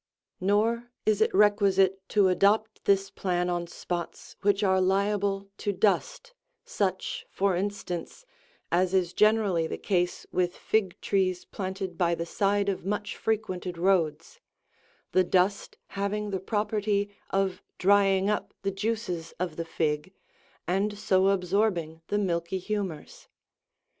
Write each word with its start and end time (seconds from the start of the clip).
Nor 0.39 0.89
is 1.05 1.21
it 1.21 1.31
requisite 1.31 2.01
to 2.09 2.27
adopt 2.27 2.85
this 2.85 3.11
plan 3.11 3.51
on 3.51 3.67
spots 3.67 4.35
which 4.41 4.63
are 4.63 4.81
liable 4.81 5.47
to 5.59 5.71
dust, 5.71 6.33
such, 6.65 7.27
for 7.29 7.55
instance, 7.55 8.25
as 8.71 8.95
is 8.95 9.13
generally 9.13 9.67
the 9.67 9.77
case 9.77 10.25
with 10.31 10.57
fig 10.57 10.99
trees 11.01 11.45
planted 11.45 11.99
by 11.99 12.15
the 12.15 12.25
side 12.25 12.67
of 12.67 12.83
much 12.83 13.15
frequented 13.15 13.77
roads: 13.77 14.39
the 15.11 15.23
dust 15.23 15.77
having 15.89 16.31
the 16.31 16.39
property 16.39 17.13
of 17.29 17.61
drying 17.77 18.25
up82 18.25 18.49
the 18.63 18.71
juices 18.71 19.33
of 19.39 19.55
the 19.55 19.65
fig, 19.65 20.13
and 20.67 20.97
so 20.97 21.27
absorbing 21.27 22.01
the 22.07 22.17
milky 22.17 22.57
humours. 22.57 23.27